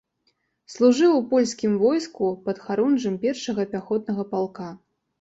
[0.75, 4.77] Служыў у польскім войску падхарунжым першага пяхотнага палка.